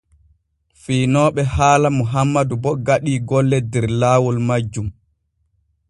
[0.81, 4.87] Fiinooɓe haala Mohammadu bo gaɗii golle der laawol majjum.